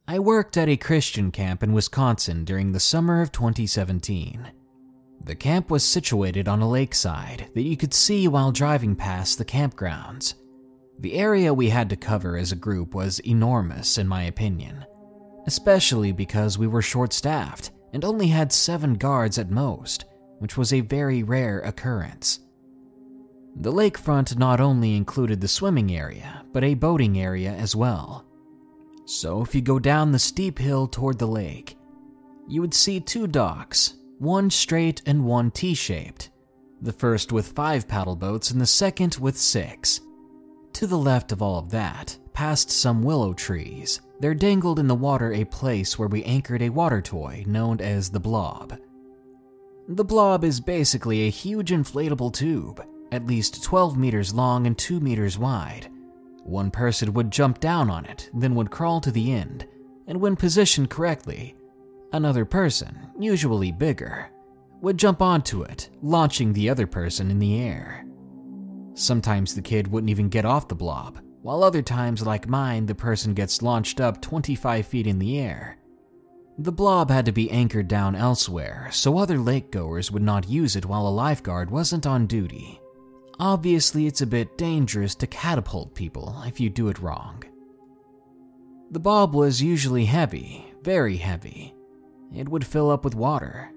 [0.09, 4.53] I worked at a Christian camp in Wisconsin during the summer of 2017.
[5.23, 9.45] The camp was situated on a lakeside that you could see while driving past the
[9.45, 10.35] campgrounds.
[10.99, 14.87] The area we had to cover as a group was enormous, in my opinion,
[15.47, 20.07] especially because we were short staffed and only had seven guards at most,
[20.39, 22.41] which was a very rare occurrence.
[23.57, 28.27] The lakefront not only included the swimming area, but a boating area as well.
[29.07, 31.77] So if you go down the steep hill toward the lake,
[32.49, 36.31] you would see two docks, one straight and one T shaped.
[36.83, 40.01] The first with five paddle boats and the second with six.
[40.77, 44.95] To the left of all of that, past some willow trees, there dangled in the
[44.95, 48.79] water a place where we anchored a water toy known as the Blob.
[49.89, 55.01] The Blob is basically a huge inflatable tube at least 12 meters long and 2
[55.01, 55.89] meters wide.
[56.43, 59.67] One person would jump down on it, then would crawl to the end,
[60.07, 61.57] and when positioned correctly,
[62.13, 64.29] another person, usually bigger,
[64.83, 68.06] would jump onto it, launching the other person in the air.
[68.97, 72.95] Sometimes the kid wouldn't even get off the blob, while other times, like mine, the
[72.95, 75.77] person gets launched up 25 feet in the air.
[76.59, 80.77] The blob had to be anchored down elsewhere, so other lake goers would not use
[80.77, 82.81] it while a lifeguard wasn't on duty.
[83.39, 87.45] Obviously, it's a bit dangerous to catapult people if you do it wrong.
[88.91, 91.75] The bob was usually heavy, very heavy.
[92.35, 93.71] It would fill up with water,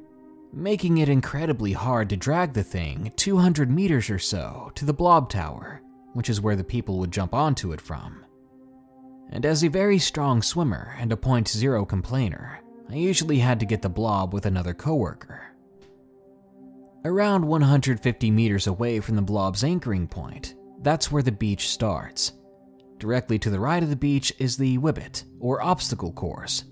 [0.53, 5.29] making it incredibly hard to drag the thing 200 meters or so to the blob
[5.29, 5.81] tower,
[6.13, 8.25] which is where the people would jump onto it from.
[9.31, 13.65] And as a very strong swimmer and a point zero complainer, I usually had to
[13.65, 15.45] get the blob with another coworker.
[17.05, 22.33] Around 150 meters away from the blob's anchoring point, that's where the beach starts.
[22.97, 26.65] Directly to the right of the beach is the Wibit, or obstacle course.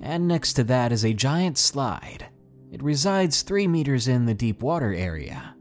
[0.00, 2.28] And next to that is a giant slide.
[2.72, 5.54] It resides 3 meters in the deep water area.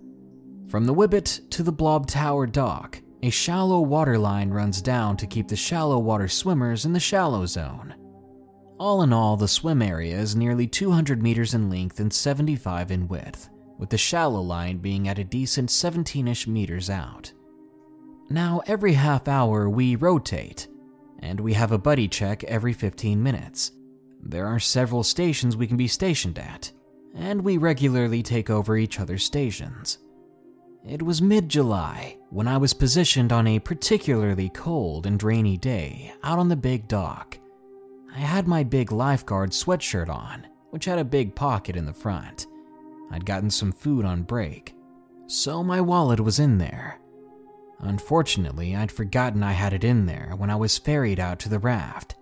[0.69, 5.27] From the Wibit to the Blob Tower dock, a shallow water line runs down to
[5.27, 7.93] keep the shallow water swimmers in the shallow zone.
[8.79, 13.09] All in all, the swim area is nearly 200 meters in length and 75 in
[13.09, 17.33] width, with the shallow line being at a decent 17 ish meters out.
[18.29, 20.69] Now, every half hour we rotate,
[21.19, 23.73] and we have a buddy check every 15 minutes.
[24.23, 26.71] There are several stations we can be stationed at,
[27.15, 29.97] and we regularly take over each other's stations.
[30.87, 36.13] It was mid July when I was positioned on a particularly cold and rainy day
[36.23, 37.37] out on the big dock.
[38.15, 42.47] I had my big lifeguard sweatshirt on, which had a big pocket in the front.
[43.11, 44.73] I'd gotten some food on break,
[45.27, 46.99] so my wallet was in there.
[47.79, 51.59] Unfortunately, I'd forgotten I had it in there when I was ferried out to the
[51.59, 52.15] raft.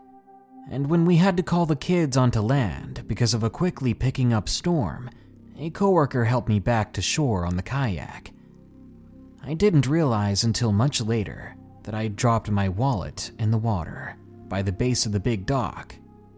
[0.71, 4.31] And when we had to call the kids onto land because of a quickly picking
[4.31, 5.09] up storm,
[5.57, 8.31] a coworker helped me back to shore on the kayak.
[9.43, 14.15] I didn't realize until much later that I'd dropped my wallet in the water
[14.47, 15.95] by the base of the big dock.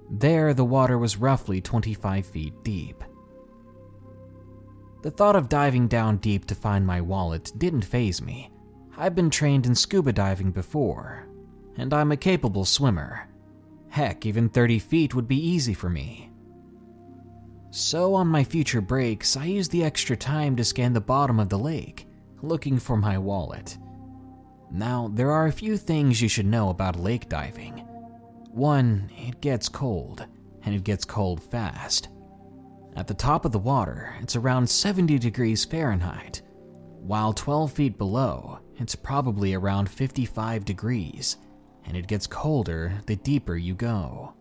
[0.09, 3.03] There, the water was roughly 25 feet deep.
[5.01, 8.51] The thought of diving down deep to find my wallet didn't faze me.
[8.97, 11.27] I've been trained in scuba diving before,
[11.75, 13.27] and I'm a capable swimmer.
[13.91, 16.31] Heck, even 30 feet would be easy for me.
[17.71, 21.49] So, on my future breaks, I use the extra time to scan the bottom of
[21.49, 22.07] the lake
[22.41, 23.77] looking for my wallet.
[24.71, 27.79] Now, there are a few things you should know about lake diving.
[28.49, 30.25] One, it gets cold,
[30.63, 32.09] and it gets cold fast.
[32.95, 36.41] At the top of the water, it's around 70 degrees Fahrenheit,
[37.01, 41.37] while 12 feet below, it's probably around 55 degrees,
[41.85, 44.33] and it gets colder the deeper you go.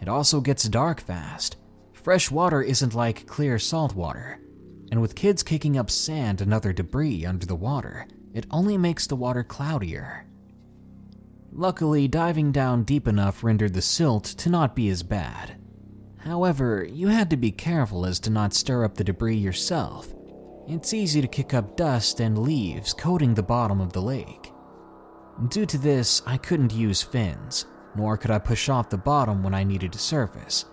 [0.00, 1.56] It also gets dark fast.
[1.92, 4.40] Fresh water isn't like clear salt water
[4.90, 9.06] and with kids kicking up sand and other debris under the water, it only makes
[9.06, 10.26] the water cloudier.
[11.52, 15.56] Luckily, diving down deep enough rendered the silt to not be as bad.
[16.18, 20.12] However, you had to be careful as to not stir up the debris yourself.
[20.68, 24.52] It's easy to kick up dust and leaves coating the bottom of the lake.
[25.48, 29.54] Due to this, I couldn't use fins, nor could I push off the bottom when
[29.54, 30.66] I needed to surface,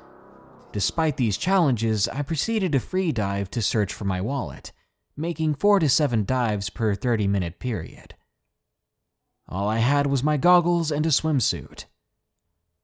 [0.72, 4.72] Despite these challenges, I proceeded to free dive to search for my wallet,
[5.16, 8.16] making 4 to 7 dives per 30 minute period.
[9.48, 11.86] All I had was my goggles and a swimsuit.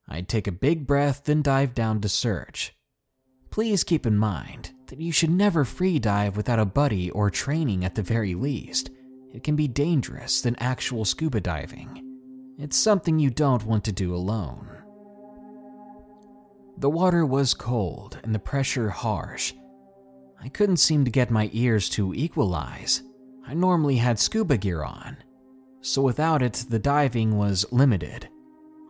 [0.07, 2.73] I'd take a big breath, then dive down to search.
[3.51, 7.85] Please keep in mind that you should never free dive without a buddy or training
[7.85, 8.89] at the very least.
[9.33, 12.01] It can be dangerous than actual scuba diving.
[12.59, 14.69] It's something you don't want to do alone.
[16.77, 19.53] The water was cold and the pressure harsh.
[20.41, 23.01] I couldn't seem to get my ears to equalize.
[23.45, 25.17] I normally had scuba gear on,
[25.81, 28.29] so without it, the diving was limited.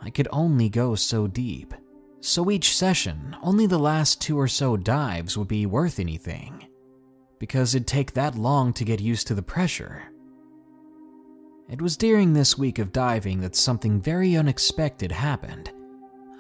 [0.01, 1.73] I could only go so deep.
[2.21, 6.67] So each session, only the last two or so dives would be worth anything,
[7.39, 10.12] because it'd take that long to get used to the pressure.
[11.69, 15.71] It was during this week of diving that something very unexpected happened.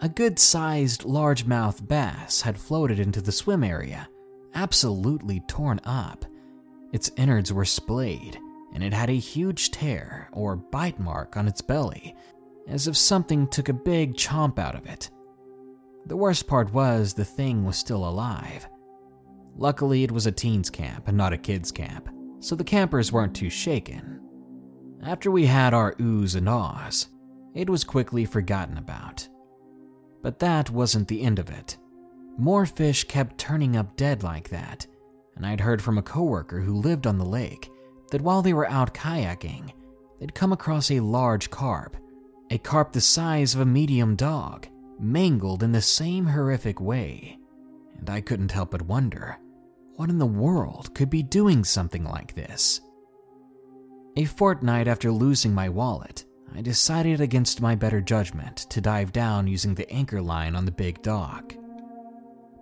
[0.01, 4.09] A good sized largemouth bass had floated into the swim area,
[4.53, 6.25] absolutely torn up.
[6.91, 8.37] Its innards were splayed,
[8.73, 12.15] and it had a huge tear or bite mark on its belly,
[12.67, 15.09] as if something took a big chomp out of it.
[16.05, 18.67] The worst part was the thing was still alive.
[19.55, 22.09] Luckily, it was a teens camp and not a kids camp,
[22.39, 24.19] so the campers weren't too shaken.
[25.05, 27.09] After we had our oohs and ahs,
[27.53, 29.27] it was quickly forgotten about.
[30.21, 31.77] But that wasn't the end of it.
[32.37, 34.87] More fish kept turning up dead like that,
[35.35, 37.69] and I'd heard from a coworker who lived on the lake
[38.11, 39.71] that while they were out kayaking,
[40.19, 41.97] they'd come across a large carp,
[42.49, 44.67] a carp the size of a medium dog,
[44.99, 47.37] mangled in the same horrific way.
[47.99, 49.37] And I couldn't help but wonder
[49.95, 52.81] what in the world could be doing something like this?
[54.15, 59.47] A fortnight after losing my wallet, I decided against my better judgment to dive down
[59.47, 61.55] using the anchor line on the big dock.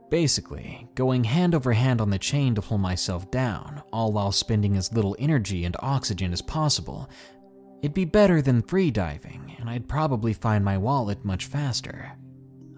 [0.10, 4.78] Basically, going hand over hand on the chain to pull myself down, all while spending
[4.78, 7.10] as little energy and oxygen as possible.
[7.82, 12.14] It'd be better than free diving, and I'd probably find my wallet much faster.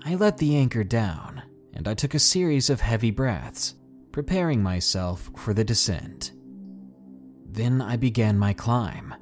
[0.03, 1.43] I let the anchor down,
[1.73, 3.75] and I took a series of heavy breaths,
[4.11, 6.31] preparing myself for the descent.
[7.53, 9.13] Then I began my climb.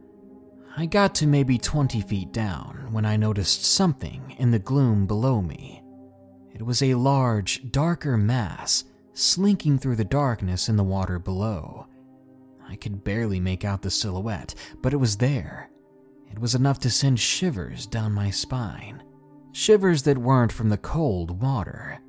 [0.78, 5.42] I got to maybe 20 feet down when I noticed something in the gloom below
[5.42, 5.84] me.
[6.54, 11.88] It was a large, darker mass slinking through the darkness in the water below.
[12.70, 15.70] I could barely make out the silhouette, but it was there.
[16.32, 19.04] It was enough to send shivers down my spine.
[19.52, 22.00] Shivers that weren't from the cold water.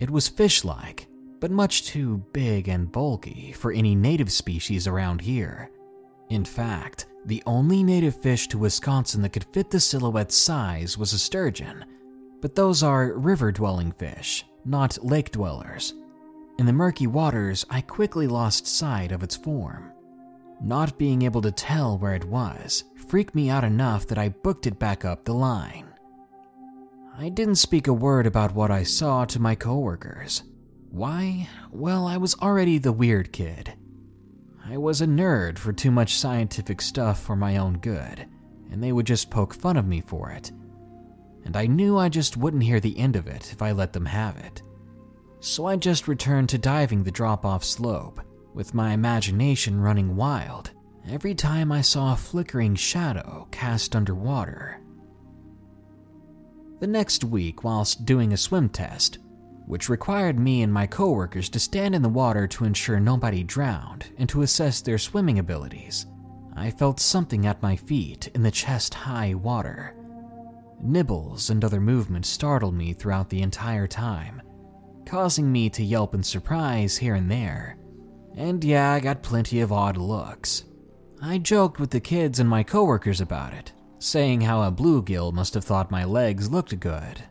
[0.00, 1.08] It was fish like,
[1.40, 5.70] but much too big and bulky for any native species around here.
[6.28, 11.12] In fact, the only native fish to Wisconsin that could fit the silhouette's size was
[11.12, 11.84] a sturgeon,
[12.40, 15.94] but those are river dwelling fish, not lake dwellers.
[16.58, 19.92] In the murky waters, I quickly lost sight of its form.
[20.60, 24.66] Not being able to tell where it was freaked me out enough that I booked
[24.66, 25.86] it back up the line.
[27.18, 30.42] I didn't speak a word about what I saw to my coworkers.
[30.90, 31.48] Why?
[31.70, 33.74] Well, I was already the weird kid.
[34.64, 38.26] I was a nerd for too much scientific stuff for my own good,
[38.70, 40.50] and they would just poke fun of me for it.
[41.44, 44.06] And I knew I just wouldn't hear the end of it if I let them
[44.06, 44.62] have it.
[45.40, 48.20] So I just returned to diving the drop off slope,
[48.54, 50.70] with my imagination running wild
[51.08, 54.80] every time I saw a flickering shadow cast underwater.
[56.80, 59.18] The next week, whilst doing a swim test,
[59.66, 64.06] which required me and my coworkers to stand in the water to ensure nobody drowned
[64.16, 66.06] and to assess their swimming abilities,
[66.54, 69.94] I felt something at my feet in the chest high water.
[70.82, 74.40] Nibbles and other movements startled me throughout the entire time,
[75.04, 77.76] causing me to yelp in surprise here and there.
[78.36, 80.64] And yeah, I got plenty of odd looks.
[81.20, 85.54] I joked with the kids and my coworkers about it, saying how a bluegill must
[85.54, 87.22] have thought my legs looked good.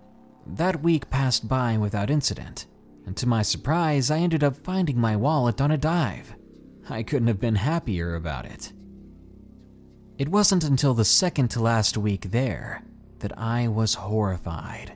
[0.45, 2.67] That week passed by without incident,
[3.05, 6.35] and to my surprise, I ended up finding my wallet on a dive.
[6.89, 8.71] I couldn't have been happier about it.
[10.17, 12.83] It wasn't until the second to last week there
[13.19, 14.93] that I was horrified.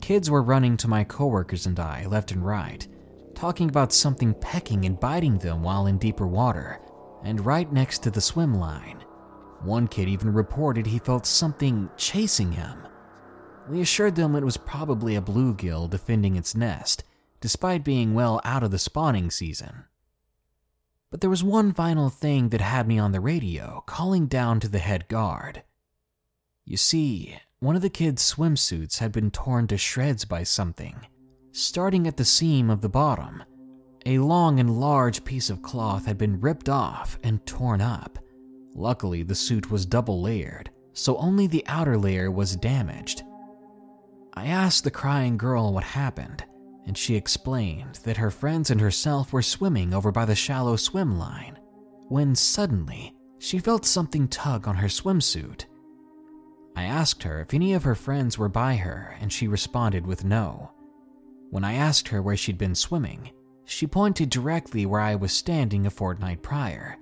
[0.00, 2.86] Kids were running to my coworkers and I left and right,
[3.34, 6.80] talking about something pecking and biting them while in deeper water
[7.24, 9.04] and right next to the swim line.
[9.62, 12.86] One kid even reported he felt something chasing him.
[13.68, 17.04] We assured them it was probably a bluegill defending its nest,
[17.40, 19.84] despite being well out of the spawning season.
[21.10, 24.68] But there was one final thing that had me on the radio, calling down to
[24.68, 25.62] the head guard.
[26.64, 31.06] You see, one of the kids' swimsuits had been torn to shreds by something.
[31.52, 33.42] Starting at the seam of the bottom,
[34.06, 38.18] a long and large piece of cloth had been ripped off and torn up.
[38.74, 43.22] Luckily, the suit was double layered, so only the outer layer was damaged.
[44.38, 46.44] I asked the crying girl what happened,
[46.86, 51.18] and she explained that her friends and herself were swimming over by the shallow swim
[51.18, 51.58] line
[52.06, 55.64] when suddenly she felt something tug on her swimsuit.
[56.76, 60.24] I asked her if any of her friends were by her, and she responded with
[60.24, 60.70] no.
[61.50, 63.32] When I asked her where she'd been swimming,
[63.64, 66.96] she pointed directly where I was standing a fortnight prior.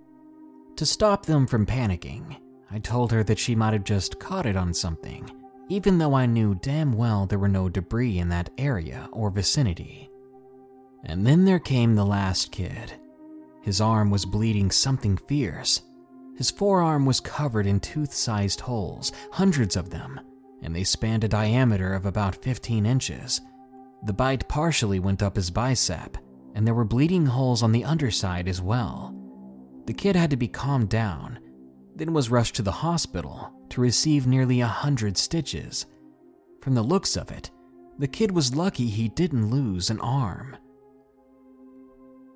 [0.76, 2.39] To stop them from panicking,
[2.70, 5.30] I told her that she might have just caught it on something
[5.69, 10.11] even though I knew damn well there were no debris in that area or vicinity.
[11.05, 12.95] And then there came the last kid.
[13.62, 15.83] His arm was bleeding something fierce.
[16.37, 20.21] His forearm was covered in tooth sized holes, hundreds of them,
[20.62, 23.41] and they spanned a diameter of about 15 inches.
[24.05, 26.19] The bite partially went up his bicep,
[26.55, 29.14] and there were bleeding holes on the underside as well.
[29.87, 31.39] The kid had to be calmed down,
[31.97, 35.87] then was rushed to the hospital to receive nearly a hundred stitches.
[36.61, 37.51] From the looks of it,
[37.99, 40.57] the kid was lucky he didn't lose an arm.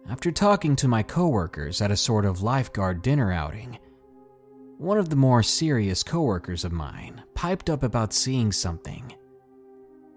[0.09, 3.79] After talking to my coworkers at a sort of lifeguard dinner outing,
[4.79, 9.15] one of the more serious coworkers of mine piped up about seeing something.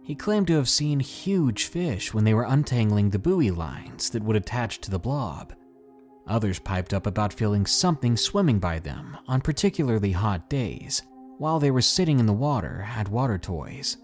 [0.04, 4.24] He claimed to have seen huge fish when they were untangling the buoy lines that
[4.24, 5.54] would attach to the blob.
[6.28, 11.02] Others piped up about feeling something swimming by them on particularly hot days
[11.38, 13.98] while they were sitting in the water at water toys.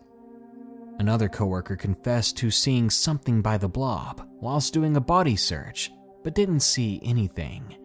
[0.99, 5.91] Another coworker confessed to seeing something by the blob whilst doing a body search,
[6.23, 7.75] but didn't see anything.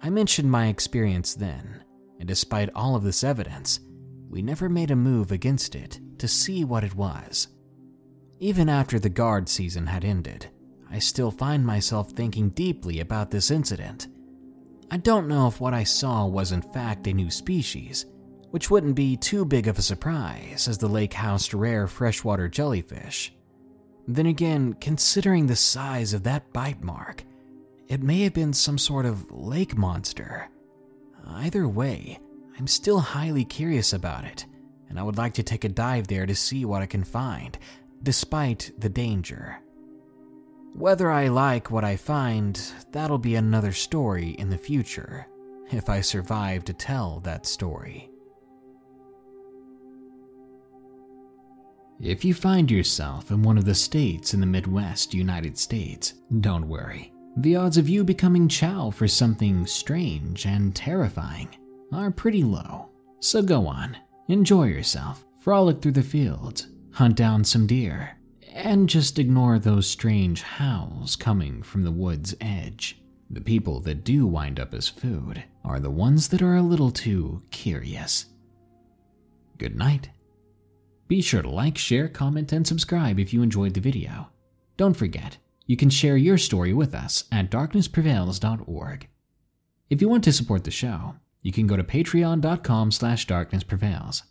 [0.00, 1.82] I mentioned my experience then,
[2.20, 3.80] and despite all of this evidence,
[4.30, 7.48] we never made a move against it to see what it was.
[8.38, 10.48] Even after the guard season had ended,
[10.90, 14.08] I still find myself thinking deeply about this incident.
[14.90, 18.06] I don't know if what I saw was in fact a new species,
[18.50, 23.34] which wouldn't be too big of a surprise as the lake housed rare freshwater jellyfish.
[24.06, 27.24] Then again, considering the size of that bite mark,
[27.88, 30.48] it may have been some sort of lake monster.
[31.26, 32.18] Either way,
[32.58, 34.46] I'm still highly curious about it,
[34.88, 37.58] and I would like to take a dive there to see what I can find,
[38.02, 39.58] despite the danger.
[40.78, 42.54] Whether I like what I find,
[42.92, 45.26] that'll be another story in the future,
[45.72, 48.08] if I survive to tell that story.
[52.00, 56.68] If you find yourself in one of the states in the Midwest United States, don't
[56.68, 57.12] worry.
[57.38, 61.48] The odds of you becoming chow for something strange and terrifying
[61.92, 62.90] are pretty low.
[63.18, 63.96] So go on,
[64.28, 68.17] enjoy yourself, frolic through the fields, hunt down some deer,
[68.52, 73.00] and just ignore those strange howls coming from the wood's edge.
[73.30, 76.90] The people that do wind up as food are the ones that are a little
[76.90, 78.26] too curious.
[79.58, 80.10] Good night.
[81.08, 84.28] Be sure to like, share, comment, and subscribe if you enjoyed the video.
[84.76, 89.08] Don't forget, you can share your story with us at darknessprevails.org.
[89.90, 94.22] If you want to support the show, you can go to patreon.com slash darknessprevails,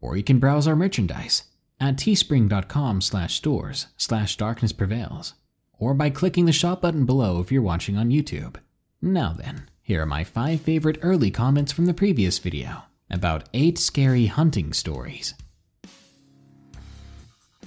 [0.00, 1.44] or you can browse our merchandise
[1.82, 5.32] at teespring.com slash stores slash darknessprevails,
[5.78, 8.54] or by clicking the shop button below if you're watching on YouTube.
[9.02, 13.78] Now then, here are my five favorite early comments from the previous video about eight
[13.78, 15.34] scary hunting stories.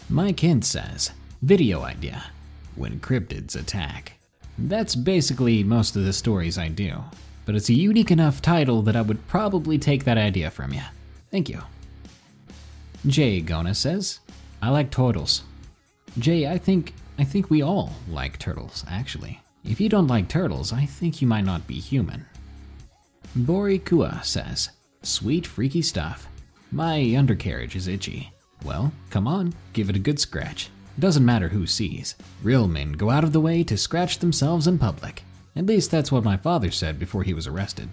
[0.09, 1.11] My kid says,
[1.41, 2.23] video idea,
[2.75, 4.13] when cryptids attack.
[4.57, 7.03] That's basically most of the stories I do,
[7.45, 10.83] but it's a unique enough title that I would probably take that idea from you.
[11.31, 11.61] Thank you.
[13.07, 14.19] Jay Gona says,
[14.61, 15.43] I like turtles.
[16.17, 19.39] Jay, I think I think we all like turtles, actually.
[19.63, 22.25] If you don't like turtles, I think you might not be human.
[23.35, 24.69] Bori Kua says,
[25.01, 26.27] Sweet freaky stuff.
[26.71, 28.31] My undercarriage is itchy.
[28.63, 30.69] Well, come on, give it a good scratch.
[30.97, 32.15] Doesn't matter who sees.
[32.41, 35.23] Real men go out of the way to scratch themselves in public.
[35.55, 37.89] At least that's what my father said before he was arrested.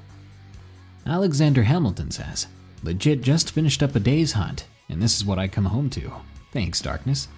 [1.06, 2.46] Alexander Hamilton says,
[2.82, 6.12] Legit just finished up a day's hunt, and this is what I come home to.
[6.52, 7.28] Thanks, Darkness.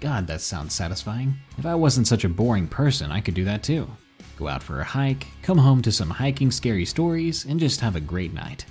[0.00, 1.34] God, that sounds satisfying.
[1.58, 3.88] If I wasn't such a boring person, I could do that too.
[4.36, 7.96] Go out for a hike, come home to some hiking scary stories, and just have
[7.96, 8.64] a great night.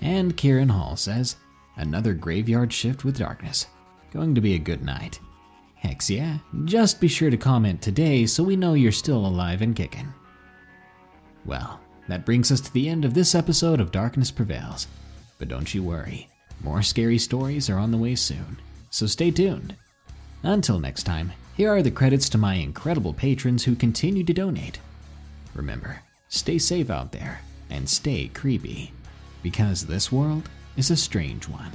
[0.00, 1.36] And Kieran Hall says,
[1.76, 3.66] Another graveyard shift with darkness.
[4.12, 5.20] Going to be a good night.
[5.74, 9.76] Hex yeah, just be sure to comment today so we know you're still alive and
[9.76, 10.12] kicking.
[11.44, 14.86] Well, that brings us to the end of this episode of Darkness Prevails.
[15.38, 16.28] But don't you worry,
[16.62, 18.58] more scary stories are on the way soon,
[18.90, 19.74] so stay tuned.
[20.42, 24.78] Until next time, here are the credits to my incredible patrons who continue to donate.
[25.54, 27.40] Remember, stay safe out there
[27.70, 28.92] and stay creepy,
[29.42, 31.72] because this world is a strange one.